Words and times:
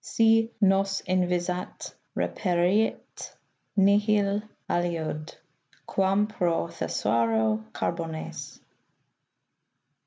Si 0.03 0.51
nos 0.59 1.01
invisat, 1.07 1.93
reperiet 2.17 3.35
nihil 3.77 4.41
aliud, 4.67 5.35
quam 5.85 6.25
pro 6.25 6.67
thesauro 6.69 7.63
carbones." 7.71 8.59